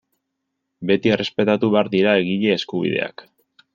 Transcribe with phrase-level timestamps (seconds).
[0.91, 3.29] Beti errespetatu behar dira egile-eskubideak.